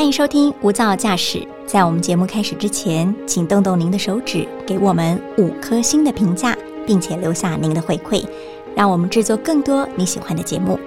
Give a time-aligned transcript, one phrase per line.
[0.00, 1.46] 欢迎收听无噪驾驶。
[1.66, 8.26] 在我们节目开始之前，请动动您的手指，给我们五颗星的评价，并且留下您的回馈，
[8.74, 10.80] 让我们制作更多你喜欢的节目。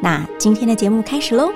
[0.00, 1.52] 那今天的节目开始喽！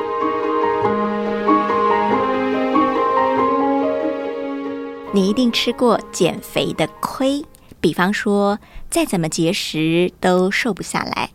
[5.13, 7.45] 你一定吃过减肥的亏，
[7.81, 11.31] 比方说再怎么节食都瘦不下来，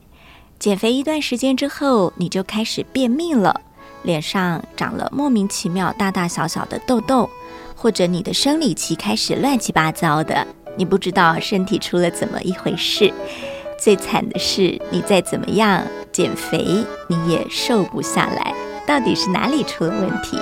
[0.57, 3.60] 减肥一段时间之后，你就开始便秘了。
[4.06, 7.30] 脸上长了莫名其妙大大小小的痘痘，
[7.76, 10.46] 或者你的生理期开始乱七八糟的，
[10.77, 13.12] 你不知道身体出了怎么一回事。
[13.77, 18.54] 最惨的是，你再怎么样减肥，你也瘦不下来，
[18.88, 20.40] 到底是哪里出了问题？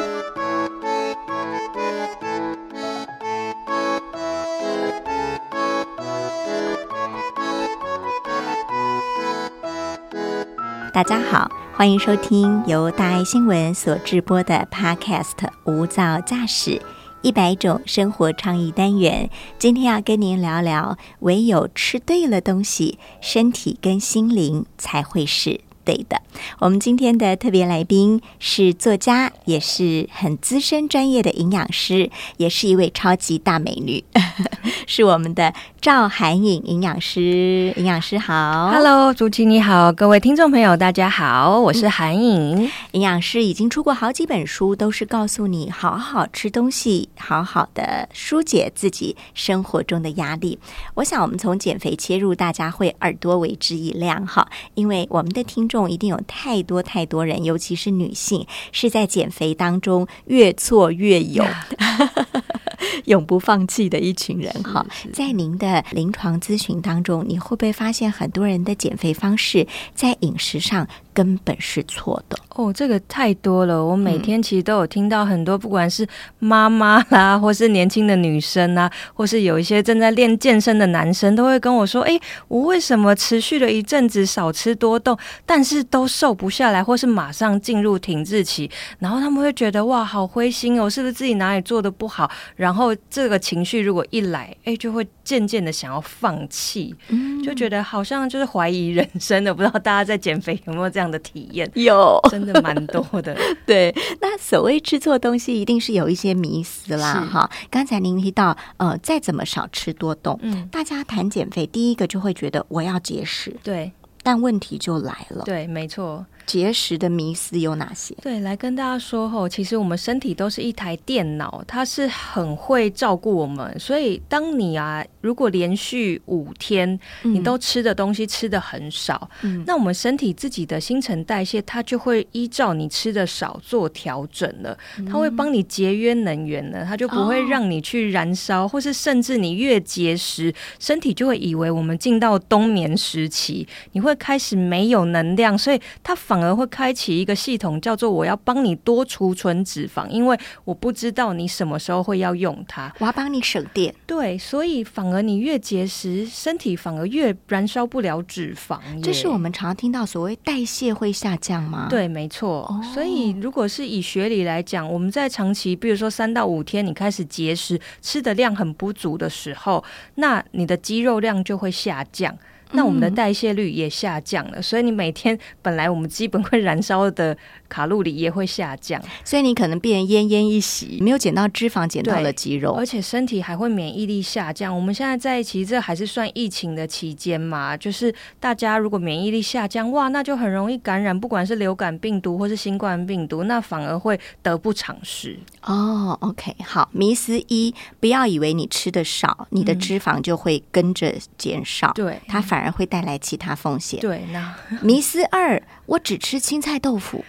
[10.94, 11.50] 大家好。
[11.76, 15.32] 欢迎收听由大爱新闻所直播的 Podcast
[15.66, 16.80] 《无噪驾驶
[17.24, 19.28] 一百种生活创意单元》。
[19.58, 26.22] 今天要跟您聊聊，唯有吃对了东西，身体跟心灵才会是对的。
[26.60, 34.04] 我们今天的特别来宾是作家，也是很资深专业的营养师，也是一位超级大美女。
[34.88, 50.58] 是我们的赵涵颖营养师，营养师好，Hello，主持你好，各位听众朋友大家好，我是涵颖营养师，已经出过好几本书，都是告诉你好好吃东西，好好的疏解自己生活中的压力。
[50.96, 61.46] 我想我们从减肥切入，大家会耳朵为之一亮哈，因为我们的听一定有太多太多人，尤其是女性，是在减肥当中越挫越勇。
[63.06, 70.88] 永不放弃的一群人哈，在您的临床咨询当中，你会不会发现很多人的减肥方式在饮食上？
[71.14, 73.86] 根本是错的哦，这个太多了。
[73.86, 76.08] 我每天其实都有听到很多，不管是
[76.40, 85.16] 妈妈啦， 或是年轻的女生啊，或是有一些正在练健身的男生，都会跟我说：“哎，我为什么持续了一阵子少吃多动，
[85.46, 92.28] 但是都瘦不下来，或是马上进入停滞期？”然后他们会觉得：“哇，好灰心哦，是不是自己哪里做的不好？”
[92.58, 96.96] 然后这个情绪如果一来，哎，就会渐渐的想要放弃，
[97.44, 99.54] 就觉得好像就是怀疑人生的。
[99.54, 100.90] 不知道大家在减肥有没有？
[100.90, 103.36] 这样的体验 有真的蛮多的，
[103.66, 103.94] 对。
[104.22, 107.50] 那所谓吃错东西，一定是有一些迷思啦，哈。
[107.70, 113.92] 刚才您提到，呃，再怎么少吃多动，嗯，大家谈减肥，第一个就会觉得我要节食，对。
[114.26, 116.26] 但问题就来了，对，没错。
[116.46, 118.14] 节食的迷思有哪些？
[118.22, 123.80] 对，来跟大家说吼，其实我们身体都是一台电脑，它是很会照顾我们。
[123.80, 129.30] 所以，当你啊，如果连续五天你都吃的东西吃的很少，
[129.66, 134.78] 那我们身体自己的新陈代谢，它就会依照你吃的少做调整了。
[135.10, 146.33] 它会帮你节约能源了，它就不会让你去燃烧，或是甚至你越节食，身体就会以为我们进到冬眠时期，你会开始没有能量，所以它反。
[146.34, 150.36] 反而会开启一个系统，叫做我要帮你多储存脂肪，因为
[150.66, 153.94] 我不知道你什么时候会要用它，我要帮你省电。
[154.08, 158.80] 对，所以反而你越节食，身体反而越燃烧不了脂肪。
[159.04, 161.86] 这是我们常听到所谓代谢会下降吗？
[161.88, 162.68] 对，没错。
[162.96, 169.84] 所以如果是以学理来讲，我们在长期，比如说三到五天，你开始节食，吃的量很不足的时候，
[170.16, 172.36] 那你的肌肉量就会下降。
[172.74, 177.38] 那我们的代谢率也下降了，所以你每天本来我们基本会燃烧的
[177.70, 184.76] 卡路里也会下降，所以你可能变奄奄一息，没有减到脂肪，减到了肌肉，而且身体还会免疫力下降。
[184.76, 195.38] 我们现在在一起这还是算疫情的期间嘛，就是大家如果免疫力下降，哇，那就很容易感染，不管是流感病毒或是新冠病毒，那反而会得不偿失。
[195.62, 202.63] 哦，OK，好，迷思一，不要以为你吃的少，你的脂肪就会跟着减少，对，它反。
[202.64, 204.00] 而会带来其他风险。
[204.00, 207.24] 对，那 迷思二，我只吃青菜豆腐，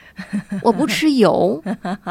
[0.62, 1.62] 我不吃油，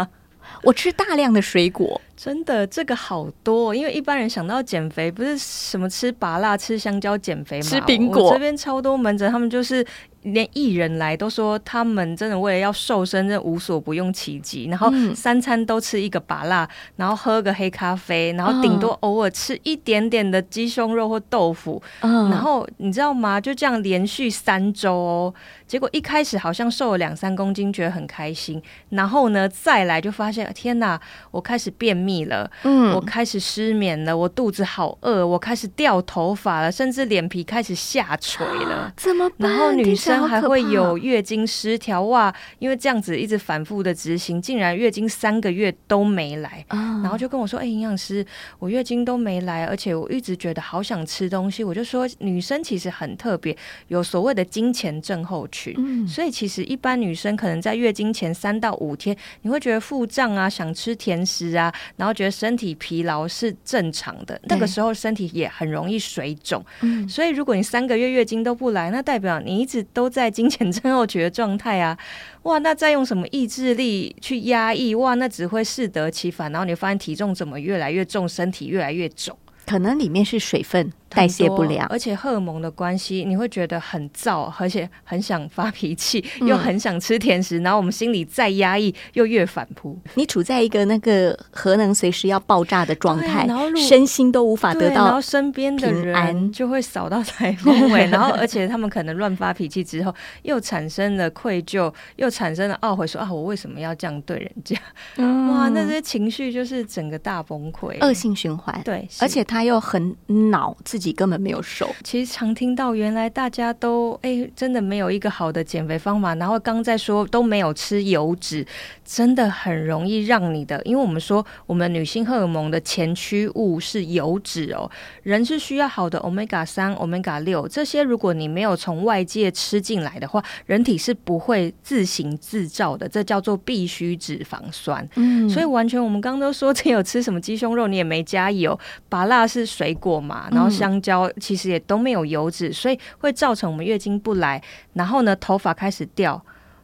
[0.63, 2.01] 我吃大量的水果。
[2.23, 7.63] 真的，这个好多，因为一般人想到减肥，不是什么吃拔辣、吃香蕉减肥吗？
[7.63, 8.31] 吃苹果。
[8.31, 9.85] 这边超多门诊，他们就是。
[10.23, 14.67] 连艺人来都说，他们真的为了要瘦身，真无所不用其极。
[14.67, 16.65] 然后三餐都吃一个拔辣，
[16.95, 21.83] 然后喝个黑咖啡，然后顶多偶尔吃一点点的鸡胸肉或豆腐。
[21.99, 23.41] 然后你知道吗？
[23.41, 25.33] 就这样连续三周哦。
[25.67, 28.63] 结果一开始好像瘦了两三公斤，觉得很开心。
[28.91, 30.97] 然后呢，再来就发现天哪，
[31.31, 32.12] 我开始便秘。
[32.13, 39.49] 秘了，嗯，我开始失眠了，我肚子好饿，我开始掉头发了，甚至脸皮开始下垂了， 怎么办？
[39.49, 48.25] 然后女生还会有月经失调，哇，因为这样子一直反复的执行，竟然月经三个月都没来，然后就跟我说，哎，营养师，
[48.59, 53.55] 我月经都没来，而且我一直觉得好想吃东西，我就说，女生其实很特别，
[53.87, 64.39] 有所谓的金钱症候群，嗯，所以其实一般女生可能在月经前三到五天，你会觉得腹胀啊，想吃甜食啊，然后觉得身体疲劳是正常的。
[64.45, 66.63] 那个时候身体也很容易水肿。
[66.81, 71.97] 嗯，所以如果你三个月月经都不来，那代表你一直都在金钱症候群的状态啊。
[72.43, 74.93] 哇，那再用什么意志力去压抑？
[74.95, 76.51] 哇，那只会适得其反。
[76.51, 80.91] 然后你发现体重怎么越来越重，身体越来越肿，可能里面是水分。
[81.13, 89.97] 代谢不良，而且荷尔蒙的关系，你会觉得很燥，而且很想发脾气，又很想吃甜食，然后我们心里再压抑，又越反扑。
[90.15, 104.75] 你处在一个那个核能随时要爆炸的状态，然后身心都无法得到，然后身边的人就会扫到台风尾， 然后而且他们可能乱发脾气之后，又产生了愧疚，又产生了懊悔，说啊，我为什么要这样对人家？
[105.49, 108.81] 哇，那些情绪就是整个大崩溃，恶性循环。
[108.83, 110.15] 对，而且他又很
[110.49, 111.02] 恼自己。
[111.03, 116.33] 己根本没有瘦，其实常听到原来大家都哎，真的没有一个好的减肥方法。
[116.35, 118.65] 然后刚在说都没有吃油脂，
[119.03, 124.89] 真的很容易让你的，因为我们说我们女性荷尔蒙的前驱物是油脂哦，
[125.23, 135.05] 人是需要好的 omega 三、omega 六这些，如果你没有从外界吃进来的话，人体是不会自行制造的，这叫做必需脂肪酸。
[135.15, 138.79] 嗯，所以完全我们刚刚都说，只有吃什么鸡胸肉，你也没加油，
[139.09, 140.92] 拔辣是水果嘛，然后香。
[140.93, 144.61] 香蕉其实也都没有油脂，所以会造成我们月经不来，
[144.93, 146.39] 然后呢，头发开始掉。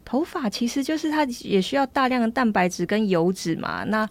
[0.09, 4.07] 头发其实就是它也需要大量的蛋白质跟油脂嘛，那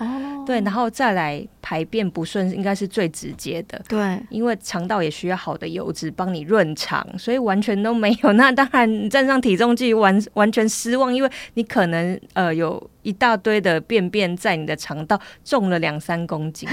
[0.46, 3.82] 对，然后再来排便不顺，应该是最直接的。
[3.88, 8.32] 对，因为肠道也需要好的油脂帮你润肠，所以完全都没有。
[8.34, 16.68] 那当然你站上体重计完完全失望，因为你可能呃有一大堆的便便在你的肠道重了两三公斤，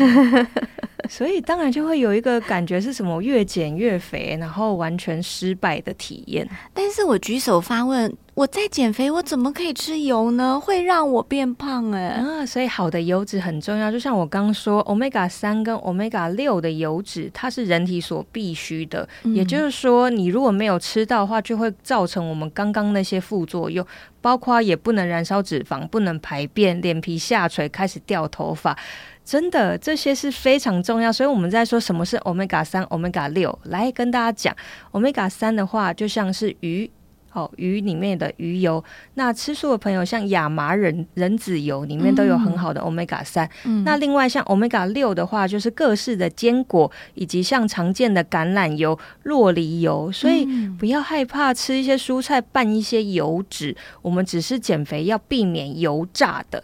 [1.09, 6.47] 所以当然就会有一个感觉是什么越减越肥，然后完全失败的体验。
[6.75, 8.15] 但是我举手发问。
[8.35, 10.59] 我在减肥，我怎么可以吃油呢？
[10.59, 12.07] 会让我变胖哎！
[12.09, 13.89] 啊，所以好的油脂很重要。
[13.89, 19.07] 就像我刚说，omega 三跟 omega 六的油脂，它是人体所必须的。
[19.23, 23.87] 也就是说，你如果没有吃到的话，就会造成我们刚刚那些副作用，
[24.19, 28.77] 包括也不能燃烧脂肪，不能排便，脸皮下垂，开始掉头发。
[29.23, 31.09] 真的，这些是非常重要。
[31.09, 34.53] 所以我们在说什么是 omega 三、omega 六，来跟大家讲。
[34.91, 36.91] omega 三的话，就像是鱼。
[37.35, 38.81] 哦，鱼里面的鱼油，
[39.15, 43.47] 那吃素的朋友像亚麻仁仁籽油里面都有很好的 omega 三。
[43.83, 50.09] 那另外像 omega 六的话，就是各式的坚果以及像常见的橄榄油、洛梨油。
[50.13, 50.45] 所以
[50.79, 56.63] 不要害怕吃一些蔬菜拌一些油脂，我们只是减肥要避免油炸的。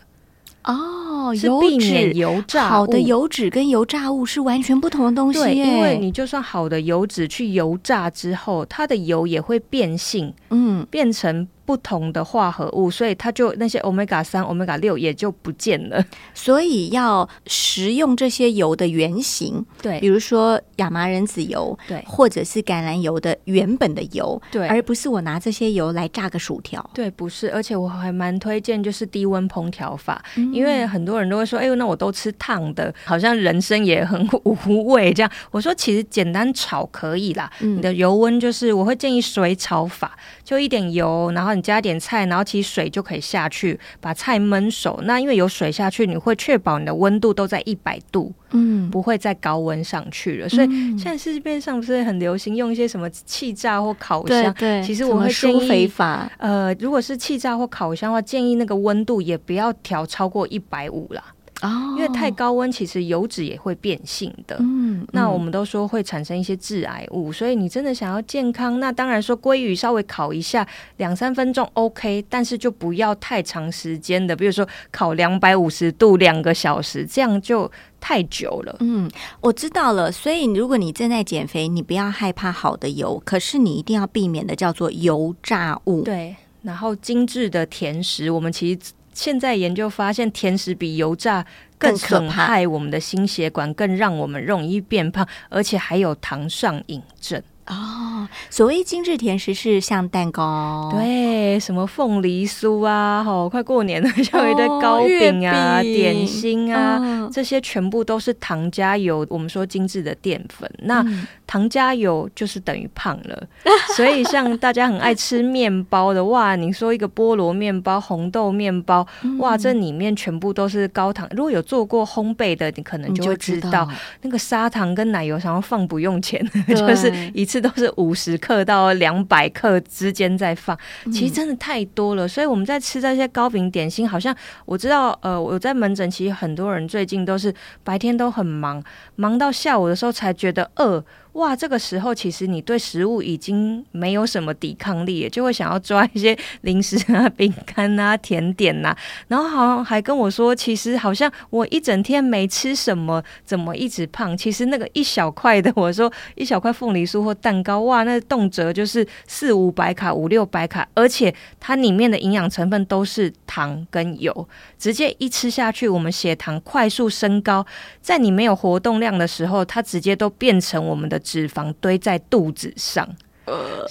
[0.63, 5.39] 哦，油脂油炸好的油脂跟油炸物是完全不同的东西。
[5.39, 11.47] 对，因为你就算好的油脂去油炸之后，它的油也会变性，嗯，变成。
[11.65, 16.03] 不同的化合物，所以它就那些 omega 三、omega 六也就不见了。
[16.33, 26.87] 所以要食用这些油的原型，对，比如说亚麻仁籽油，对，或者是橄榄油的原本的油，对，而不是我拿这些油来炸个薯条。
[26.93, 30.23] 对，不是，而且我还蛮推荐就是低温烹调法，
[30.53, 35.31] 因为很多人都会说，哎呦，那我都吃烫的，好像人生也很无味这样。
[35.51, 41.61] 我说其实简单炒可以啦，你的油温就是我会建议水炒法，就一点油，然后你。
[41.61, 44.99] 加点菜，然后其实水就可以下去，把菜焖熟。
[45.03, 50.49] 那因为有水下去，你会确保你的温度都在一百度，嗯，不会再高温上去了。
[50.49, 50.67] 所以
[50.97, 54.51] 现在市面上不是很流行用一些什么气炸或烤箱？
[54.55, 55.91] 对，其实我会建议，
[56.39, 61.23] 呃，如果是气炸或烤箱的话，建议那个温度也不要调超过一百五啦。
[61.61, 64.57] 哦，因为太高温，其实油脂也会变性的。
[64.59, 78.75] 嗯，那我们都说会产生一些致癌物，所以你真的想要健康，那当然说鲑鱼稍微烤一下两三分钟 OK，但是就不要太长时间的，比如说烤两百五十度两个小时，这样就太久了。
[78.79, 80.11] 嗯，我知道了。
[80.11, 86.01] 所以如果你正在减肥，你不要害怕好的油，可是你一定要避免的叫做油炸物。
[86.01, 88.79] 对，然后精致的甜食，我们其实。
[89.13, 91.45] 现在研究发现，甜食比油炸
[91.77, 97.41] 更损害我们的心血管，更让我们容易变胖，而且还有糖上瘾症。
[97.71, 109.25] 哦，所谓精致甜食是像蛋糕，对，什么凤梨酥啊，吼，快过年了，像一堆糕饼啊、点心啊，这些全部都是糖加油。
[109.29, 111.01] 我们说精致的淀粉，那
[111.47, 113.47] 糖加油就是等于胖了。
[113.95, 119.07] 所以像大家很爱吃面包的，哇，你说一个菠萝面包、红豆面包，
[119.39, 121.25] 哇，这里面全部都是高糖。
[121.31, 123.87] 如果有做过烘焙的，你可能就会知道，
[124.23, 132.27] 那个砂糖跟奶油想要放不用钱， 就是一次都是五十克到两百克之间在放，其实真的太多了。
[132.27, 137.53] 所以我们在吃这些糕饼点心，好像我知道，呃，我在门诊，其实很多人最近都是
[137.83, 138.83] 白天都很忙，
[139.15, 141.03] 忙到下午的时候才觉得饿。
[141.33, 148.93] 哇，这个时候其实你对食物已经没有什么抵抗力，就会想要抓一些 零食啊、饼干啊、甜点呐，
[149.29, 154.35] 然后好像还跟我说，其实好像我一整天没吃什么，怎么一直胖？
[154.35, 167.65] 其实那个一小块的，我说一小块凤梨酥或蛋糕，哇，那动辄就是四五百卡、五六百卡，而且它里面的营养成分都是糖跟油，直接一吃下去，我们血糖快速升高，
[168.01, 171.20] 在你没有活动量的时候，它直接都变成我们的。
[171.21, 173.07] 脂肪堆在肚子上，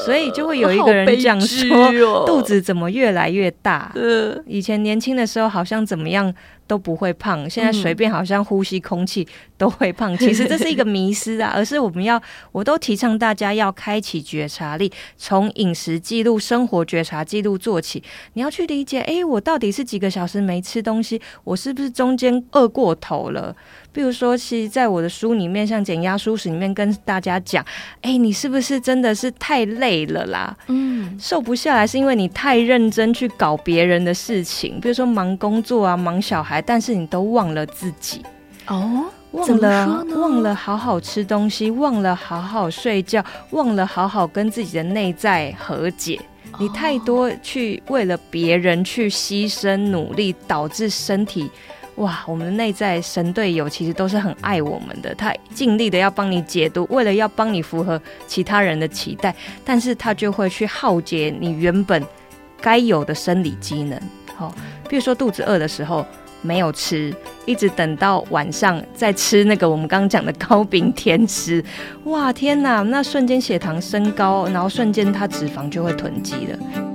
[0.05, 3.91] 所以就会有一个人这样说：肚子怎么越来越大？
[4.47, 6.35] 以前年轻的时候好像怎么样？
[6.71, 9.27] 都不会胖，现在随便好像呼吸空气
[9.59, 10.15] 都会胖。
[10.19, 12.23] 其实这是一个迷失啊，而是我们要，
[12.53, 18.01] 我都提倡大家要开启觉察力，从饮食记录、生活觉察记录做起。
[18.35, 21.21] 你要去理解，哎，我到底是几个小时没吃东西？
[21.43, 23.57] 我是不是中间饿过头了？
[23.93, 27.65] 比如说，其实在我的书里面，像减压书史里面跟大家讲，
[28.03, 30.57] 哎，你是不是真的是太累了啦？
[30.69, 36.63] 嗯，瘦不下来是因为你太认真去搞别人的事情，比如说忙工作啊，忙小孩。
[36.63, 38.23] 但是你都忘了自己
[38.69, 46.21] 哦，忘了忘了好好吃东西，忘了好好睡觉，忘了好好跟自己的内在和解。
[46.59, 51.51] 你太多去为了别人去牺牲努力，导致身体
[51.97, 62.03] 哇，我们的内在神队友其实都是很爱我们的，他尽力的要帮你解读，为了要帮你符合其他人的期待，但是他就会去耗竭你原本
[62.61, 64.01] 该有的生理机能。
[64.35, 64.55] 好，
[64.89, 66.07] 比如说肚子饿的时候。
[66.43, 71.63] 没有吃，一直等到晚上再吃那个我们刚刚讲的糕饼甜食，
[72.05, 76.90] 哇天哪，那瞬间血糖升高，然后瞬间它脂肪就会囤积了。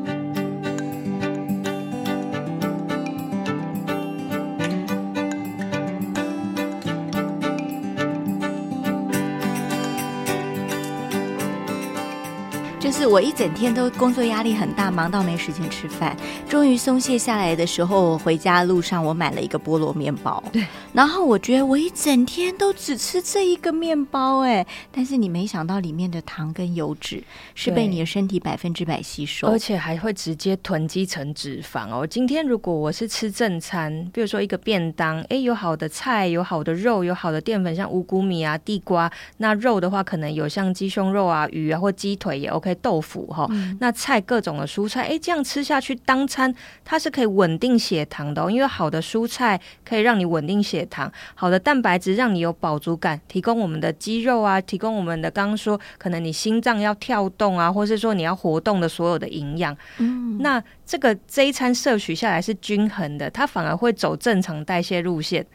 [13.06, 16.18] 就是我一整天都工作压力很大，忙到没时间吃饭。
[16.50, 20.44] 终于松懈下来的时候，我回家路上我买了一个菠萝面包。
[20.52, 32.08] 对，然后我觉得我一整天都只吃这一个面包，哎，但是你没想到里面的糖跟油脂是被你的身体百分之百吸收，而且还会直接囤积成脂肪哦。
[32.08, 39.12] 今天如果我是吃正餐，比如说一个便当，哎，有好的菜，有好的肉，有好的淀粉，像五谷米啊、地瓜。
[39.38, 42.74] 那肉的话，可能有像鸡胸肉啊、鱼啊或鸡腿也 OK。
[42.86, 43.48] 豆腐哈，
[43.80, 48.50] 那菜各种的蔬菜，哎，这样吃下去当餐，它是可以稳定血糖的哦。
[48.50, 59.76] 因为好的蔬菜可以让你稳定血糖，好的蛋白质让你有饱足感，提供我们的肌肉啊，提供我们的刚刚说可能你心脏要跳动啊，或是说你要活动的所有的营养。
[59.98, 65.46] 嗯，那这个这一餐摄取下来是均衡的，它反而会走正常代谢路线。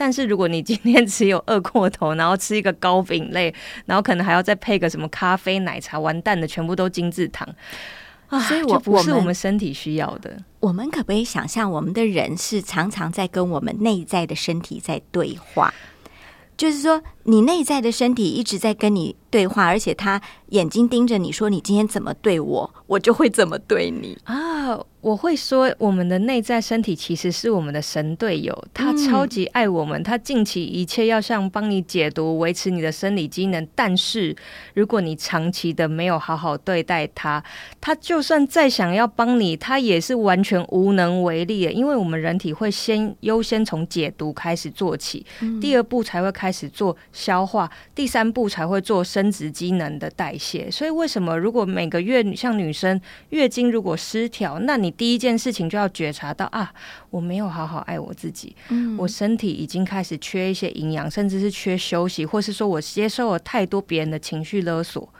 [0.00, 3.52] 但是如果你今天只有饿过头，然后吃一个糕饼类，
[3.84, 7.46] 然后可能还要再配个什么咖啡、奶茶，完蛋的，全部都精致糖
[8.28, 8.38] 啊！
[8.42, 10.38] 所以我不是我们身体需要的。
[10.60, 15.74] 我们可不可以想象，我们的人是常常在跟我们内在的身体在对话？
[16.56, 20.18] 就是说，你内在的身体一直在跟你对话，而且他
[20.48, 33.66] 眼睛盯着你说：“你今天怎么对我，我就会怎么对你啊。”我会说，我们的内在身体其实是我们的神队友，他超级爱我们，他尽其一切要像帮你解毒、维持你的生理机能。
[33.76, 34.34] 但是，
[34.74, 37.42] 如果你长期的没有好好对待他，
[37.80, 41.72] 他就算再想要帮你，他也是完全无能为力的。
[41.72, 45.24] 因为我们人体会先优先从解毒开始做起，
[45.60, 50.70] 第二步才会开始做消化，第三步才会做生殖机能的代谢。
[50.70, 56.72] 所以，为什么如果每个月像女生月经如果失调，那你第一件事情就要觉察到啊，
[57.10, 65.12] 我没有好好爱我自己，嗯，我身体已经开始缺一些营养，甚至是缺休息，或是说我接受了太多别人的情绪勒索。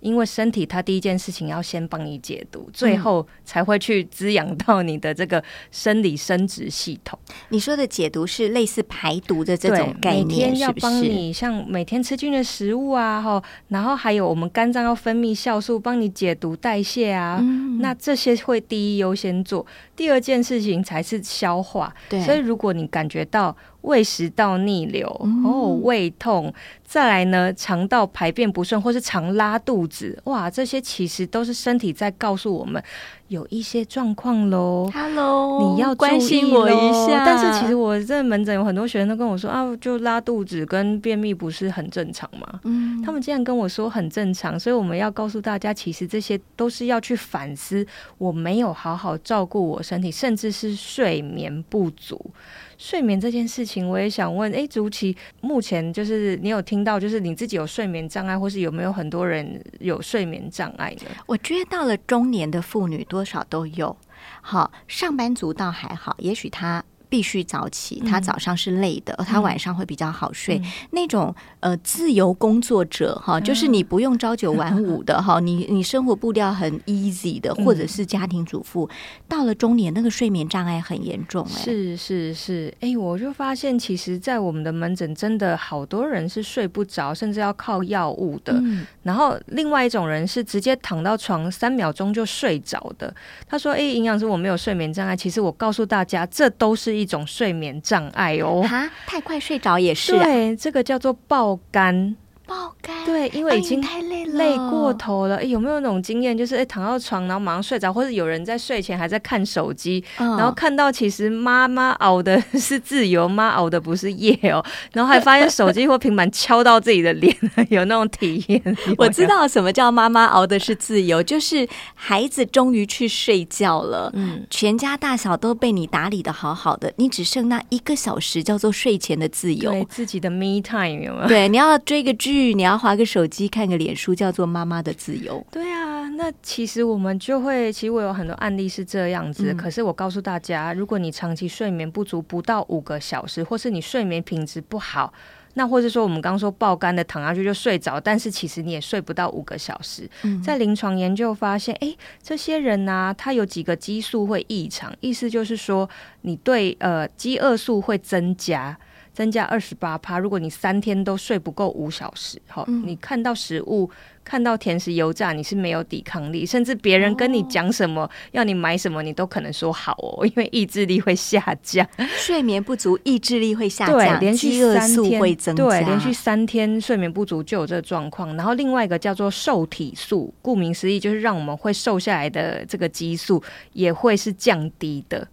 [0.00, 7.18] 因为身体它第一件事情要先帮你解毒，最后才会去滋养到你的这个生理生殖系统。
[7.48, 17.40] 你说的解毒是类似排毒的这种概念，每天要帮你像每天吃菌的食物啊，哈，然后还有我们肝脏要分泌酵素，帮你解毒代谢啊，
[17.80, 21.94] 那这些会第一优先做，第二件事情才是消化。
[22.08, 23.56] 对，所以如果你感觉到。
[23.88, 25.08] 胃食道逆流
[25.44, 26.52] 哦，胃痛，
[26.84, 32.82] 再来呢，肠道排便不顺，或是常拉肚子，哇，这些其实都是身体在告诉我们
[33.28, 34.90] 有一些状况喽。
[34.92, 37.24] Hello，你要关心我一下。
[37.24, 42.60] 但是其实我在门诊有很多学生都跟我说啊，就拉肚子跟便秘不是很正常吗？
[42.64, 47.86] 嗯，他们竟然跟我说很正常，所以我们要告诉大家，其实这些都是要去反思，
[48.18, 52.30] 我没有好好照顾我身体，甚至是睡眠不足。
[52.78, 61.06] 睡眠这件事情，我也想问，哎，竹崎，目前就是你有听到，就是你自己有睡眠障碍，或是有没有很多人有睡眠障碍呢？
[61.26, 63.94] 我觉得到了中年的妇女，多少都有。
[64.40, 66.82] 好，上班族倒还好，也许他。
[67.08, 70.60] 必须早起，他早上是累的，他晚上会比较好睡。
[70.90, 78.88] 那种呃自由工作者哈，就是你不用朝九晚五的哈， 你你生活步调很 easy 的，或者是家庭主妇，
[79.26, 81.62] 到了中年那个睡眠障碍很严重哎。
[81.62, 88.62] 是是是，哎，我就发现其实，在我们的门诊，真的好多人是睡不着，甚至要靠药物的。
[89.02, 93.14] 然后另外一种人是直接躺到床三秒钟就睡着的。
[93.48, 96.97] 他说：“哎，营养师，我没有睡眠障碍。”其实我告诉大家，这都是。
[96.98, 102.16] 一种睡眠障碍哦，哈，太快睡着也是，对，这个叫做爆肝。
[102.48, 105.44] 爆肝对，因为已经太累了，累过头了。
[105.44, 114.64] 有没有那种经验，就是哎躺到床，然后马上睡着，或者有人在睡前还在看手机，然后看到其实妈妈熬的 是自由，妈熬的不是夜哦，
[114.94, 117.36] 然后还发现手机或平板敲到自己的脸，
[117.68, 118.76] 有那种体验。
[118.96, 131.28] 我知道什么叫妈妈熬的是自由，就是孩子终于去睡觉了，嗯，全家大小都被你打理的好好的，你只剩那一个小时叫做睡前的自由，自己的 me time 有没有？
[131.28, 132.37] 对，你要追个剧。
[132.54, 135.44] 你要划个手机看个脸书，叫做妈妈的自由。
[135.50, 139.52] 对啊，那其实我们就会，其实我有很多案例是这样子。
[139.54, 145.12] 可是我告诉大家，如果你长期睡眠不足，不到五个小时，或是你睡眠品质不好，
[145.54, 150.08] 那或者说我们刚刚说爆肝的躺下去就睡着，但是其实你也睡不到五个小时。
[150.42, 155.88] 在临床研究发现，哎，这些人呢，他有几个激素会异常，意思就是说，
[156.22, 158.78] 你对呃饥饿素会增加。
[159.18, 160.16] 增加二十八趴。
[160.16, 163.90] 如果你三天都睡不够五小时，好，你看到食物、
[164.22, 171.84] 看到甜食、油炸，你是没有抵抗力，甚至别人跟你讲什么，要你买什么，你都可能说好哦， 因为意志力会下降。
[172.16, 178.36] 睡眠不足，意志力会下降，对，连续三天会增加，对，连续三天睡眠不足就有这个状况。
[178.36, 185.26] 然后另外一个叫做瘦体素，顾名思义就是让我们会瘦下来的这个激素也会是降低的。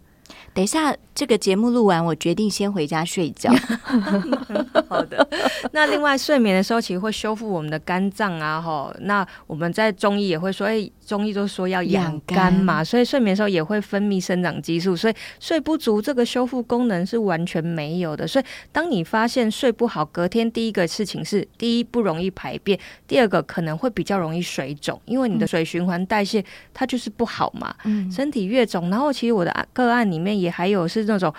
[0.55, 3.51] 等一下，这个节目录完，我决定先回家睡觉。
[4.87, 5.27] 好的。
[5.71, 8.93] 那另外睡眠的时候，其实会修复我们的肝脏啊，哈。
[9.01, 18.27] 那我们在中医也会说，哎，中医都说要养肝嘛，所以睡眠的时候也会分泌生长激素，所以睡不足这个修复功能是完全没有的。
[18.27, 27.73] 所以当你发现睡不好，隔天第一个事情是，第一不容易排便，第二个可能会比较容易水肿，因为你的水循环代谢它就是不好嘛。
[27.85, 28.11] 嗯。
[28.11, 30.45] 身体越肿，然后其实我的个案里面也。
[30.45, 31.33] 也还有是那种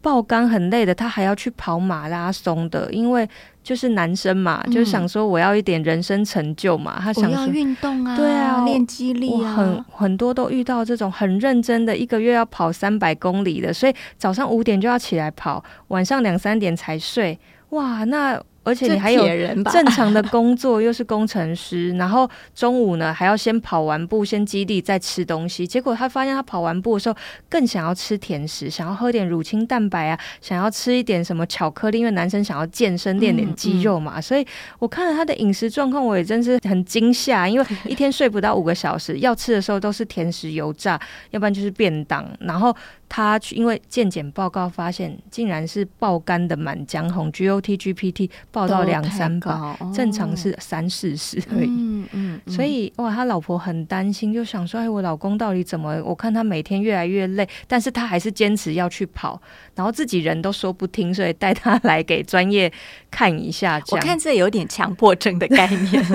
[0.00, 3.28] 爆肝很累的，他还要去跑马拉松的，因为
[3.62, 17.38] 就是男生嘛，就想说我要一点人生成就嘛，他想要运动啊，对啊，练肌力啊，很很多都遇到这种很认真的，一个月要跑三百公里的，所以早上五点就要起来跑，晚上两三点才睡，
[17.70, 18.40] 哇，那。
[18.66, 19.24] 而且你还有
[19.70, 25.64] 正常的工作，又是工程师，然后中午呢还要先跑完步，先基地再吃东西。
[25.64, 27.16] 结果他发现他跑完步的时候
[27.48, 34.20] 更想要吃甜食，想要喝点乳清蛋白啊，想要吃一点什么巧克力，因为男生想要健身练点肌肉嘛。
[34.20, 34.44] 所以
[34.80, 41.00] 我看了他的饮食状况，我也真是很惊吓，因为 一天睡不到五个小时，要吃的时候都是甜食、油炸，
[41.30, 42.76] 要不然就是便当，然后。
[43.08, 49.54] 他去，因为健检报告发现，竟然是爆肝的满江红，GOT、GPT 报到两三百，
[49.94, 51.68] 正常是三四十而已。
[51.68, 56.02] 嗯嗯，所以哇，他老婆很担心，就想说：“哎，我老公到底怎么？
[56.04, 59.40] 我看他每天越来越累，但是他还是坚持要去跑，
[59.74, 62.72] 然后自己人都说不听，所以带他来给专业
[63.10, 63.80] 看一下。
[63.92, 66.04] 我看这有点强迫症的概念。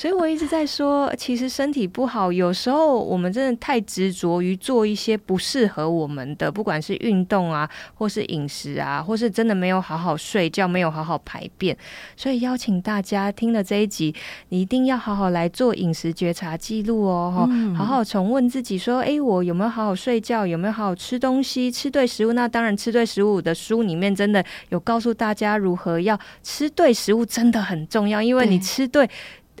[0.00, 11.74] 所以我一直在说，其实身体不好，有时候我们真的太执着于做一些不适合我们的，不管是运动啊，或是饮食啊，或是真的没有好好睡觉，没有好好排便。
[12.16, 14.14] 所以邀请大家听了这一集，
[14.48, 20.46] 你一定要好好来做饮食觉察记录哦，哈，好好重问自己说，哎，我有没有好好睡觉？
[20.46, 21.70] 有没有好好吃东西？
[21.70, 22.32] 吃对食物？
[22.32, 29.08] 那当然，吃对食物的书里面真的有告诉大家如何要吃对食物，真的很重要，因为你吃对。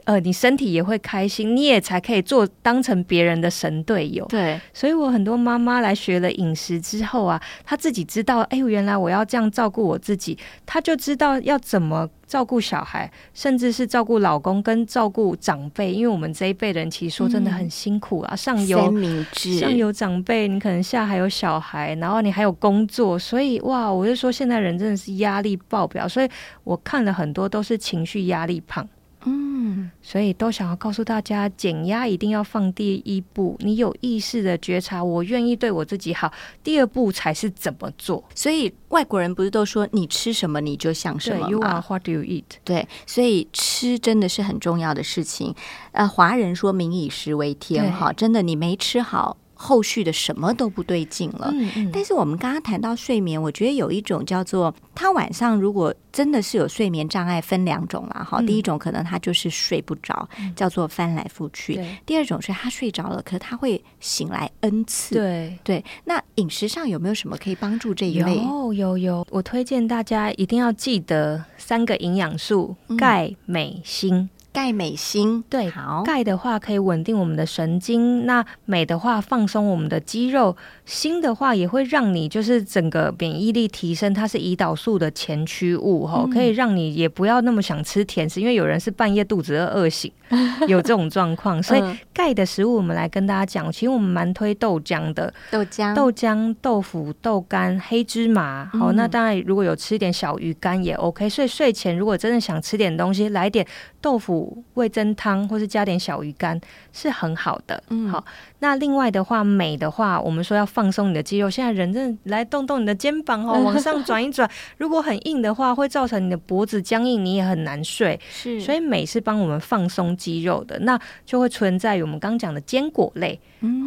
[0.04, 4.24] 呃，你身体也会开心，你也才可以做当成别人的神队友。
[4.26, 15.92] 对，所以我很多妈妈来学了饮食之后啊，她自己知道，哎，原来我要这样照顾我自己，她就知道要怎么照顾小孩，甚至是照顾老公跟照顾长辈。
[15.92, 18.92] 因为我们这一辈人其实说真的很辛苦啊，上有
[19.32, 26.28] 上有长辈，你可能下还有小孩，然后你还有工作，所以哇，我就说现在人真的是压力爆表，所以
[26.62, 28.86] 我看了很多都是情绪压力胖。
[29.26, 33.56] 嗯，所以都想要告诉大家，减压一定要放第一步。
[33.60, 36.32] 你有意识的觉察，我愿意对我自己好。
[36.62, 38.22] 第二步才是怎么做。
[38.34, 42.44] 所以外国人不是都说，你吃什么你就像什么 y o u are what do you eat？
[42.64, 45.54] 对，所以吃真的是很重要的事情。
[45.92, 49.36] 呃，华人说民以食为天，哈，真的，你没吃好。
[49.54, 51.52] 后续的什么都不对劲了，
[51.92, 58.22] 但是我们刚刚谈到睡眠，我觉得有一种叫做他晚上如果真的是有睡眠障碍，分两种啦。
[58.22, 58.40] 哈。
[58.42, 65.14] 第一种可能他就是睡不着，叫做翻来覆去；第二种是他睡着了，可是他会醒来 n 次。
[65.14, 68.36] 对对，那饮食上有没有什么可以帮助这一类？
[68.36, 74.28] 有有有，我推荐大家一定要记得三个营养素：钙、镁、锌。
[74.54, 76.04] 钙镁锌对，好。
[76.04, 90.12] 钙的话可以稳定我们的神经，那镁的话放松我们的肌肉，锌的话也会让你就是整个免疫力提升，它是胰岛素的前驱物哈，可以让你也不要那么想吃甜食，因为有人是半夜肚子饿饿醒，
[90.68, 103.66] 有这种状况，所以钙的食物我们来跟大家讲，其实我们蛮推豆浆的，豆浆、豆浆、豆腐、豆干、黑芝麻，好，那当然如果有吃点小鱼干也 OK，所以睡前如果真的想吃点东西，来点
[104.00, 104.43] 豆腐。
[104.74, 106.60] 味增汤，或是加点小鱼干
[106.92, 107.82] 是很好的。
[107.88, 108.24] 嗯，好。
[108.60, 111.50] 那另外的话，美的话，我们说要放松你的肌肉。
[111.50, 114.50] 现在人真的来动动你的肩膀哦， 往上转一转。
[114.78, 118.18] 如果很硬的话，会造成你的脖子僵硬，你也很难睡。
[118.30, 120.78] 是，所以美是帮我们放松肌肉的。
[120.80, 123.38] 那就会存在于我们刚讲的坚果类。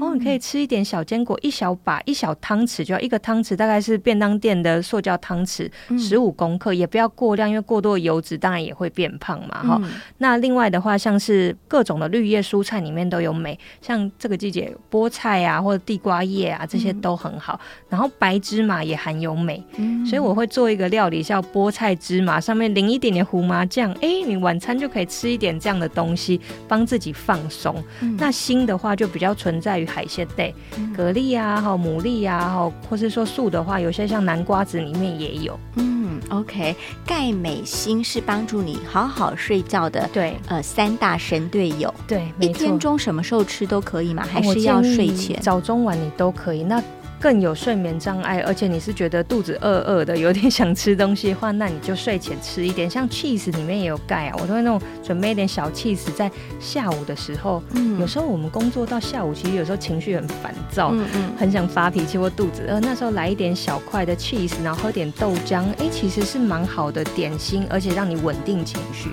[0.01, 9.63] 哦，你可以吃一点小坚果，一小把，一小汤匙，就要一个汤匙，大概是便当店的塑胶汤匙，十五公克，也不要过量，因为过多的油脂当然也会变胖嘛。
[9.63, 9.81] 哈，
[10.17, 17.59] 那另外的话，像是各种的绿叶蔬菜里面都有镁，像这个季节菠菜啊，或者地瓜叶啊，这些都很好。
[17.89, 19.63] 然后白芝麻也含有镁，
[20.05, 27.75] 所以我会做一个料理叫菠菜芝麻，上面淋一点点胡麻酱，哎，你晚餐就可以吃一点这样的东西，帮自己放松。
[28.17, 30.53] 那锌的话就比较存在于海鲜类，
[30.95, 35.59] 蛤蜊啊，哈，牡蛎啊，哈，或是说素的话，有些像南瓜子里面也有。
[35.75, 35.96] 嗯
[36.29, 36.75] ，OK，
[37.05, 40.09] 钙镁锌是帮助你好好睡觉的。
[40.13, 41.93] 对，呃，三大神队友。
[42.07, 44.25] 对，一天中什么时候吃都可以吗？
[44.29, 45.39] 还是要睡前？
[45.41, 46.63] 早中晚你都可以。
[46.63, 46.81] 那
[47.19, 52.89] 更有睡眠障碍，而且你是觉得肚子饿饿的，有点想吃东西的话，那你就睡前吃一点。
[52.89, 69.09] 像 cheese 里面也有钙啊，我都会那种准备一点小 cheese，在下午的时候，嗯，有时候我们工作到下午，其实有时候情绪很烦躁，嗯嗯，很想发脾气或肚子饿，那时候来一点小块的 cheese，然后喝点豆浆，哎，其实是蛮好的点心，而且让你稳定情绪。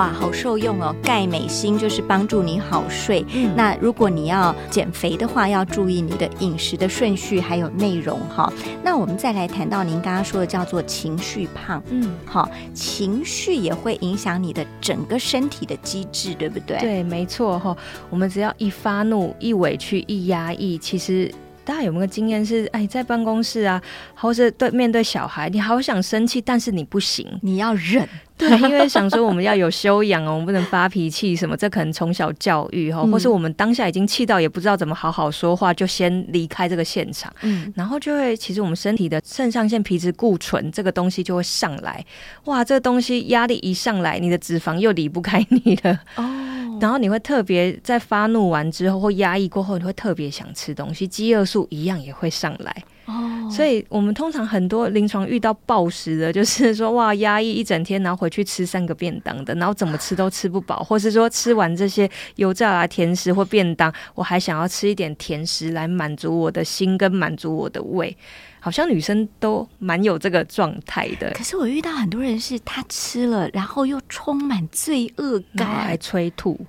[0.00, 0.96] 哇，好受用哦！
[1.02, 3.22] 钙镁锌就是帮助你好睡。
[3.54, 8.50] 那如果你要减肥的话，要注意你的饮食的顺序还有内容哈。
[8.82, 16.78] 那我们再来谈到您刚刚说的叫做情绪胖，嗯，好，情绪也会影响你的整个身体的机制，对不对？
[16.78, 17.76] 对，没错哈。
[18.08, 21.30] 我们只要一发怒、一委屈、一压抑，其实。
[21.62, 23.80] 大家有没有经验是，哎，在办公室啊，
[24.14, 28.08] 或是对面对小孩，你好想生气，但是你不行，你要忍，
[28.40, 42.04] 对， 因为想说我们要有修养哦，我们不能发脾气什么，这可能从小教育哈，或是我们当下已经气到也不知道怎么好好说话，就先离开这个现场，嗯，然后就会其实我们身体的肾上腺皮质固醇这个东西就会上来，
[42.46, 46.24] 哇，这个东西压力一上来，你的脂肪又离不开你了，哦。
[46.80, 52.74] 然后你会特别在发怒完之后或压抑过后，你会特别想吃东西，饥饿素一样也会上来。
[53.10, 68.16] 哦，所以我们通常很多临床遇到暴食的，就是说哇，压抑一整天，然后回去吃三个便当的，然后怎么吃都吃不饱，或是说吃完这些油炸啊甜食或便当，我还想要吃一点甜食来满足我的心跟满足我的胃。
[68.62, 76.60] 好像女生都蛮有这个状态的，可是我遇到很多人是他吃了，然后又充满罪恶感，还催吐。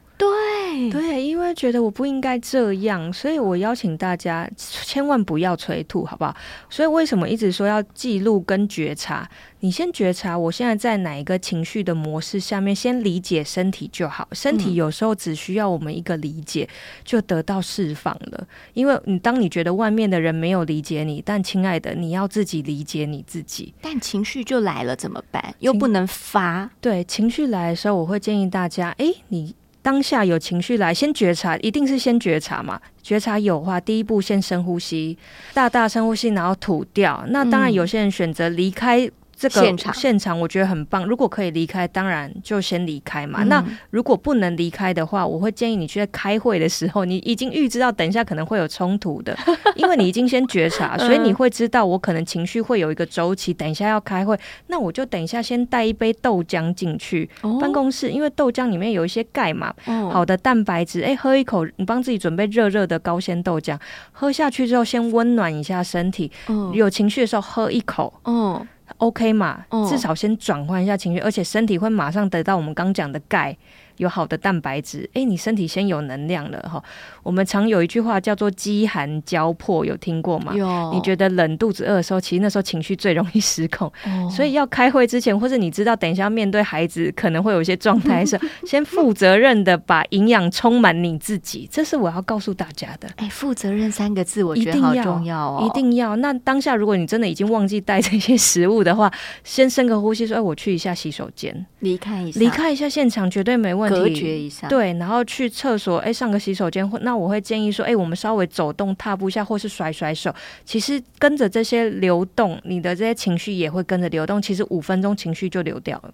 [0.72, 6.36] 对，对，因为觉得我不应该这样，所以我邀请大家千万不要催吐，好不好？
[6.70, 9.30] 所以为什么一直说要记录跟觉察？
[9.60, 14.28] 你先觉察我现在在哪一个情绪的模式下面，先理解身体就好。
[14.32, 16.68] 身体有时候只需要我们一个理解，
[17.04, 18.48] 就得到释放了。
[18.74, 23.72] 因为你当你觉得外面的人没有理解你，但亲爱的，你要自己理解你自己。
[23.82, 25.54] 但情绪就来了怎么办？
[25.60, 26.72] 又不能发。
[26.82, 32.80] 对，情绪来的时候，我会建议大家：哎，你当下有情绪来，先觉察，一定是先觉察嘛。
[33.02, 35.18] 觉察有话，第一步先深呼吸，
[35.54, 37.24] 大大深呼吸，然后吐掉。
[37.30, 39.10] 那当然，有些人选择离开。
[39.42, 39.94] 这个现场。
[39.94, 43.44] 现场我觉得很棒，如果可以离开，当然就先离开嘛。
[43.46, 49.36] 那如果不能离开的话，我会建议你去在开会的时候，你已经预知到等一下可能会有冲突的，
[49.76, 57.28] 因为你已经先觉察， 所以你会知道我可能情绪会有一个周期，等一下要开会，那我就等一下先带一杯豆浆进去
[57.60, 59.74] 办公室，因为豆浆里面有一些钙嘛，
[60.12, 63.78] 好的蛋白质，哎，喝一口，你帮自己准备热热的高鲜豆浆，
[64.12, 66.32] 喝下去之后先温暖一下身体，
[66.74, 68.68] 有情绪的时候喝一口，嗯。
[68.98, 73.58] OK 嘛，至少先转换一下情绪，而且身体会马上得到我们刚讲的钙。
[73.98, 76.84] 有好的蛋白质，哎，你身体先有能量了哈。
[77.24, 80.54] 我们常有一句话叫做“饥寒交迫”，有听过吗？
[80.56, 80.92] 有。
[80.94, 83.92] 你觉得冷肚子饿的时候，其实那时候情绪最容易失控。
[84.30, 91.68] 所以要开会之前，或者你知道等一下面对孩子可能会有一些状态，是 先负责任的把营养充满你自己。
[91.72, 93.08] 这是我要告诉大家的。
[93.18, 95.64] 哎，负责任三个字，我觉得好重要哦。
[95.66, 96.16] 一定要。
[96.18, 99.12] 那当下如果你真的已经忘记带这些食物的话，
[99.44, 104.68] 先深个呼吸，说：“哎，我去一下洗手间，离开一下，离开一下现场，绝对没问题。”隔绝一下。
[104.68, 110.34] 对，然后去厕所，哎，上个洗手间，或那我会建议说，哎，我们稍微走动、踏步一下，或是甩甩手。
[110.66, 114.42] 其实跟着这些流动，你的这些情绪也会跟着流动。
[114.42, 116.14] 其实五分钟情绪就流掉了。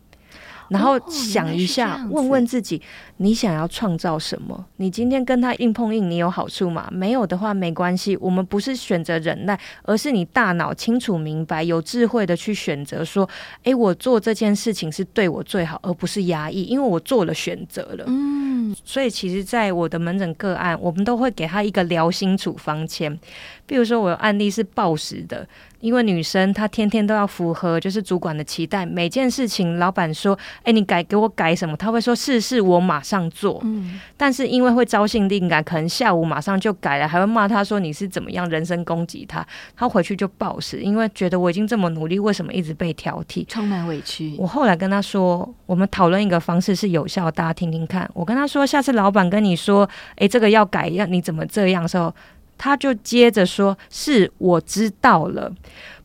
[0.69, 2.81] 然后想一下，问问自己，
[3.17, 4.65] 你想要创造什么？
[4.77, 6.89] 你今天跟他硬碰硬，你有好处吗？
[6.91, 8.17] 没有的话，没关系。
[8.17, 13.29] 我们不是选择忍耐，而是你大脑清楚明白、有智慧的去选择，说，
[13.63, 18.05] 哎，我做这件事情是对我最好，而不是压抑，因为我做了选择了。
[18.07, 23.17] 嗯，所以其实，在我的门诊个案，我们都会给他一个疗心处方签。
[23.65, 25.47] 比如说，我有案例是暴食的。
[25.79, 31.77] 因为女生她天天都要符合就是主管的期待，每件事情老板说，哎，你改给我改什么？
[31.77, 33.61] 她会说是是，我马上做。
[33.63, 39.45] 嗯，但是因为会招性定感，可能下午马上就改了，还会骂她说你是怎么样人身攻击她？”
[39.77, 43.45] 她回去就暴食，因为觉得我已经这么努力，为什么一直被挑剔？
[43.45, 44.33] 充满委屈。
[44.39, 48.09] 我后来跟她说，我们讨论一个方式是有效，大家听听看。
[48.15, 52.13] 我跟她说，说下次老板跟你说，哎，这个要改，要你怎么这样时候。
[52.59, 55.53] 他就接着说：“是我知道了，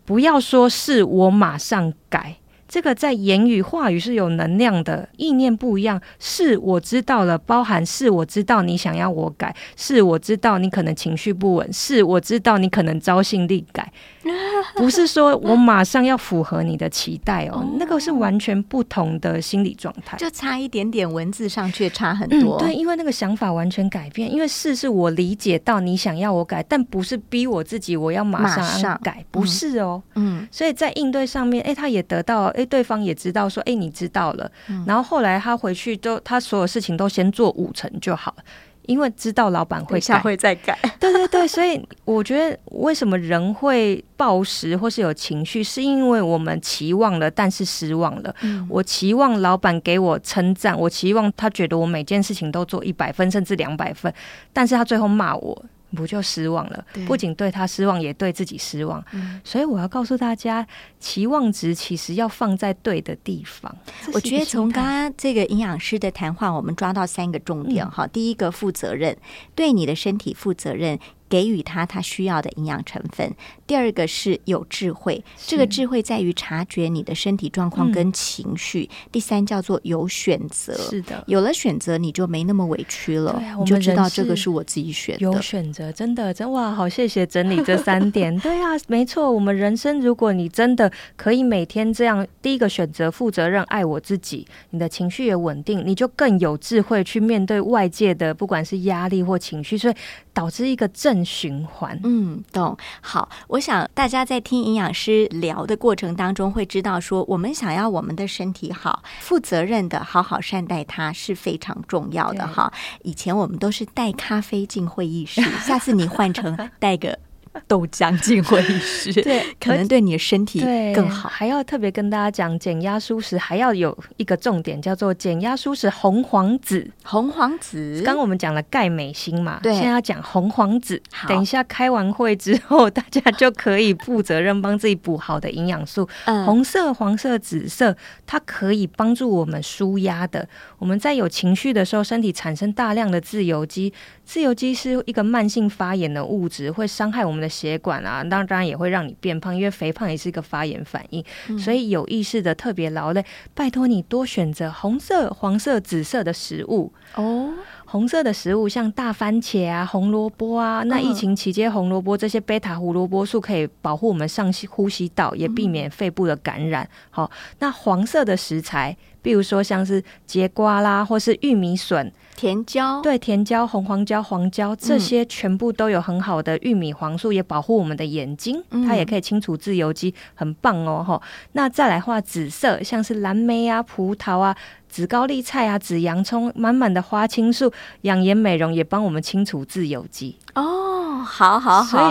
[0.05, 2.37] 不要说是我马上改。
[2.73, 6.01] 这个在言语话语是有能量的，意念不一样。
[6.19, 13.93] 是我知道了，包含是我知道你想要我改，是我知道你可能情绪不稳，是我知道你可能招性力改。
[14.77, 22.59] ”不是说我马上要符合你的期待哦，那个是完全不同的心理状态，就差一点点文字上却差很多。
[22.59, 30.03] 对，因为那个想法完全改变，因为是是我理解到你想要我改，但不是逼我自己我要马上改，不是哦。
[30.15, 34.51] 嗯，所以在应对上面，哎，他也得到，哎，对方也知道说，哎，你知道了。
[34.87, 38.45] 然后后来他回去都，他所有事情都先做五成就好了。
[38.87, 48.35] 因为知道老板会下会再改，对对对，所以我觉得为什么人会暴食或是有情绪，是因为我们期望了，但是失望了。
[48.69, 54.13] 我期望老板给我称赞，我期望他觉得我每件事情都做一百分甚至两百分，
[54.53, 55.65] 但是他最后骂我。
[55.95, 56.85] 不就失望了？
[57.07, 59.05] 不仅对他失望，也对自己失望。
[59.45, 60.67] 所以我要告诉大家，
[60.99, 63.75] 期望值其实要放在对的地方。
[64.13, 68.07] 我觉得从刚刚这个营养师的谈话，我们抓到三个重点哈。
[68.07, 69.17] 第一个，负责任，
[69.55, 70.99] 对你的身体负责任。
[71.33, 73.35] 给予他他需要的营养成分。
[73.67, 78.87] 第二个是有智慧，这个智慧在于察觉你的身体状况跟情绪。
[79.11, 85.23] 第三叫做有选择，是的，有了选择你就没那么委屈了，你就知道这个是我自己选的。
[85.23, 88.37] 有选择，真的真哇，好谢谢整理这三点。
[88.41, 99.95] 对啊，没错，我们人生如果你真的可以每天这样，第一个选择负责任，爱我自己，你的情绪也稳定，你就更有智慧去面对外界的不管是压力或情绪，所以
[100.35, 101.22] 导致一个正。
[101.25, 102.77] 循环，嗯，懂。
[103.01, 112.73] 好，我想大家在听营养师聊的过程当中，会知道说，我们想要我们的身体好，负责任的好好善待它是非常重要的哈。
[113.03, 117.19] 以前我们都是带咖啡进会议室，下次你换成带个。
[117.69, 120.61] 豆浆进会议室， 对，可能对你的身体
[120.95, 121.29] 更好。
[121.29, 126.91] 还要特别跟大家讲，减压舒食还要有一个重点，叫做减压舒食红黄紫。
[127.05, 131.03] 红黄紫，刚我们讲了钙镁锌嘛，对，现在要讲红黄紫。
[131.29, 136.09] 等一下开完会之后，大家就可以负责任帮自己补好的营养素。
[136.47, 140.49] 红色、黄色、紫色，它可以帮助我们舒压的。
[140.79, 143.93] 我们在有情绪的时候，身体产生大量的自由基。
[144.25, 151.23] 自由基是一个慢性发炎的物质，会伤害我们的血管啊，当然也会让你变胖，因为肥胖也是一个发炎反应。
[151.59, 157.53] 所以有意识的特别劳累，拜托你多选择红色、黄色、紫色的食物哦。
[157.93, 166.89] 红色的食物像大番茄啊、红萝卜啊，那疫情期间红萝卜这些贝塔胡萝卜素可以保护我们上呼吸道，也避免肺部的感染。
[167.11, 172.11] 好，那黄色的食材，比如说像是节瓜啦，或是玉米笋。
[172.35, 181.23] 甜椒对甜椒、红黄椒、黄椒这些全部都有很好的玉米黄素，也保护我们的眼睛，它也可以清除自由基，很棒哦哈。
[181.53, 184.57] 那再来画紫色，像是蓝莓啊、葡萄啊、
[184.93, 190.37] 紫高丽菜啊、紫洋葱，满满的花青素，养颜美容也帮我们清除自由基。
[190.55, 190.89] 哦。
[191.25, 192.11] 好好好，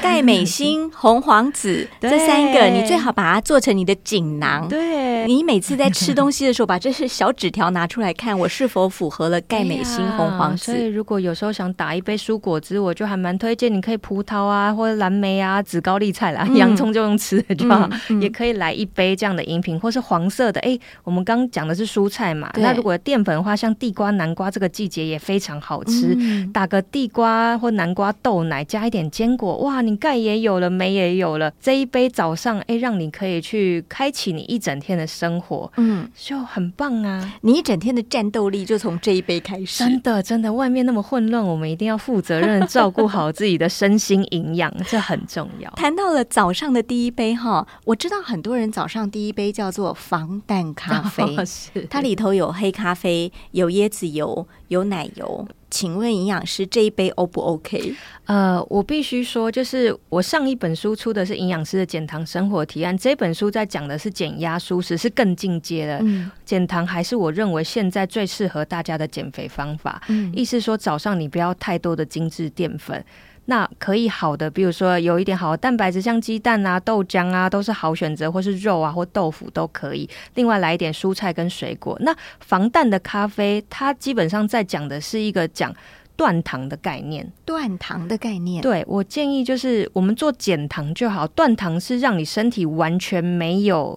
[0.00, 4.66] 钙镁锌红黄紫 这三个，你最好把它做成你的锦囊。
[4.66, 10.72] 对，你每次在吃东西的时候，把这些小纸条拿出来看，我是否符合了钙镁锌红黄紫。
[10.72, 17.88] 所以，如果有时候想打一杯蔬果汁，我就还蛮推荐，你可以葡萄啊，或者蓝莓啊，紫高丽菜啦，洋葱就用吃的就好，
[18.22, 20.58] 也可以来一杯这样的饮品，或是黄色的。
[20.62, 26.16] 哎，我们刚讲的是蔬菜嘛，那如果淀粉的话，像地瓜、南瓜，这个季节也非常好吃，
[26.54, 28.46] 打个地瓜或南瓜豆。
[28.46, 31.52] 奶加一点坚果，哇，你钙也有了，镁也有了。
[31.60, 37.34] 这一杯早上，哎，让你可以去开启你一整天的生活，嗯，就很棒啊！
[37.40, 39.80] 你一整天的战斗力就从这一杯开始。
[39.80, 45.70] 真的，真的，外面那么混乱，我们一定要负责任，照顾好自己的身心营养，这很重要。
[45.76, 55.48] 谈到了早上的第一杯哈，我知道很多人早上第一杯叫做防弹咖啡， 是它里头有黑咖啡，有椰子油，有奶油。
[55.70, 57.94] 请问营养师这一杯 O 不 OK？
[58.26, 66.04] 呃，我必须说，就是我上一本书出的是营养师的减糖生活提案，这本书在讲的是减压舒适，是更进阶的。
[66.44, 70.02] 减糖还是我认为现在最适合大家的减肥方法。
[70.08, 73.04] 嗯，意思说早上你不要太多的精致淀粉。
[73.46, 80.08] 那可以好的，比如说有一点好的蛋白质，像鸡蛋啊、豆浆啊，都是好选择，或是肉啊或豆腐都可以。
[80.34, 81.96] 另外来一点蔬菜跟水果。
[82.00, 85.72] 那防弹的咖啡，它基本上在讲的是一个讲
[86.16, 87.30] 断糖的概念。
[87.44, 91.24] 断糖的概念，对我建议就是我们做减糖就好。
[91.28, 93.96] 断糖是让你身体完全没有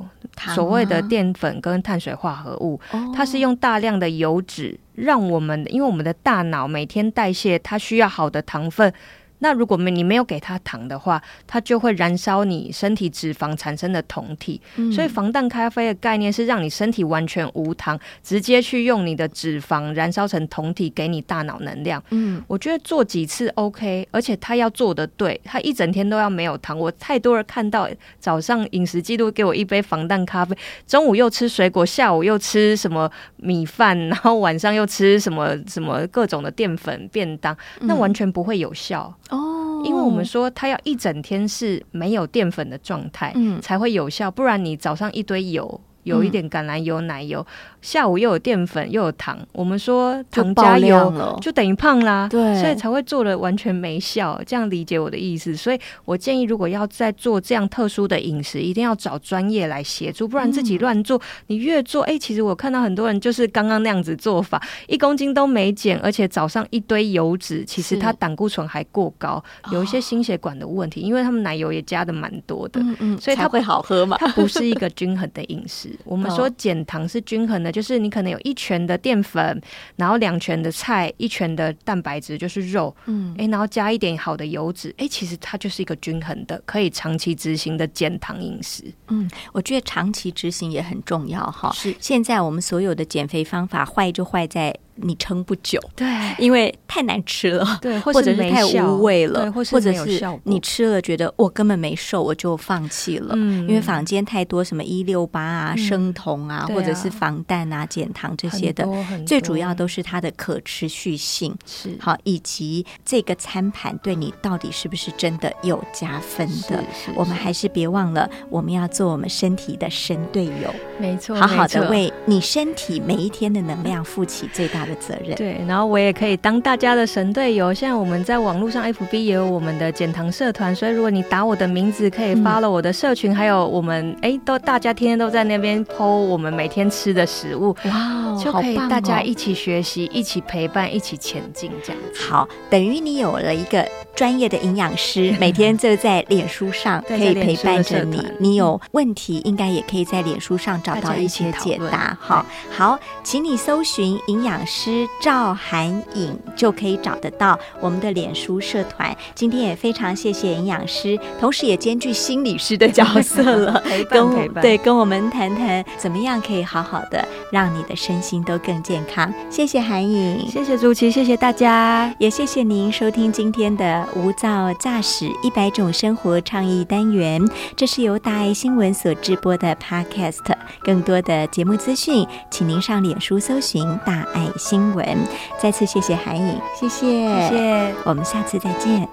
[0.54, 2.80] 所谓的淀粉跟碳水化合物，
[3.16, 8.94] 它是用大量的油脂，让我们因为我们的大脑每天代谢它需要好的糖分。
[9.40, 14.62] 那如果没你没有给它糖的话，它就会燃烧你身体脂肪产生的酮体。
[14.94, 22.02] 所以防弹咖啡的概念是让你身体完全无糖，直接去用你的脂肪燃烧成酮体，给你大脑能量。
[22.10, 26.78] 嗯，我觉得做几次 OK，而且他要做的对，他一整天都要没有糖。
[26.78, 39.14] 我太多人看到早上饮食记录给我一杯防弹咖啡，中午又吃水果，下午又吃什么米饭，然后晚上又吃什么什么各种的淀粉便当，那完全不会有效。
[39.30, 47.46] 哦，因为我们说它要一整天是没有淀粉的状态，嗯，才会有效，不然你早上一堆油，有一点橄榄油、奶油。
[47.82, 54.42] 下午又有淀粉又有糖，我们说糖加油就等于胖啦，对，所以才会做的完全没效。
[54.46, 69.42] 这样理解我的意思，所以我建议如果要再做这样特殊的饮食，一定要找专业来协助，不然自己乱做，你越做，哎，其实我看到很多人就是刚刚那样子做法，一公斤都没减，而且早上一堆油脂，其实他胆固醇还过高，
[69.72, 74.18] 有一些心血管的问题，因为他们奶油也加的蛮多的，嗯嗯，所以它会好喝嘛？
[74.20, 75.98] 它不是一个 均衡的饮食。
[76.04, 77.72] 我们说减糖是均衡的。
[77.72, 79.62] 就是你可能有一拳的淀粉，
[79.96, 88.84] 然后两拳的菜，一拳的蛋白质就是肉，嗯，哎，然后加一点好的油脂，哎，其实它就是一个均衡的，可以长期执行的减糖饮食。
[89.10, 91.72] 嗯，我觉得长期执行也很重要哈。
[91.74, 94.76] 是，现在我们所有的减肥方法坏就坏在。
[95.02, 96.08] 你撑不久，对，
[96.38, 103.34] 因为太难吃了，对， 或者是太无味了，或者是你吃了觉得我根本没瘦，我就放弃了。
[103.36, 108.88] 嗯，因为坊间太多什么一六八啊、生酮啊，或者是防弹啊、减糖这些的，
[109.26, 111.56] 最主要都是它的可持续性。
[111.66, 111.96] 是。
[112.00, 116.84] 好，以及这个餐盘对你到底是不是真的有加分的。
[117.16, 124.89] 我们还是别忘了，我们要做我们身体的神队友，没错，好好的为你身体每一天的能量负起最大的。
[124.90, 125.36] 的责任。
[125.38, 127.74] 对，然后我也可以当大家的神队友。
[127.74, 142.20] 现在我们在网络上 FB 也有我们的减糖社团，所以如果你打我的名字，可以发了我的社群，还有我们哎，都大家天天都在那边 PO 我们每天吃的食物，哇，就可以大家一起学习，一起陪伴，一起前进，这样子。
[142.20, 148.26] 好，等于你有了一个专业的营养师， 每天就在脸书上可以陪伴着你。
[148.40, 152.18] 你有问题，应该也可以在脸书上找到一些解答。
[152.20, 159.14] 好，好，请你搜寻营养师赵涵颖，就可以找得到我们的脸书社团。
[159.34, 169.34] 今天也非常谢谢营养师，同时也兼具心理师的角色了，跟陪伴，对，跟我们谈谈怎么样可以好好的让你的身心都更健康。
[169.50, 177.44] 谢谢韩颖，谢谢朱琪，谢谢大家，也谢谢您收听今天的无噪驾驶一百种生活倡议单元。
[177.76, 180.56] 这是由大爱新闻所直播的 Podcast。
[180.84, 185.28] 更多的节目资讯，请您上脸书搜寻“大爱新闻”。
[185.58, 187.08] 再次谢谢韩颖，谢谢，
[187.50, 189.10] 谢谢，我们下次再见。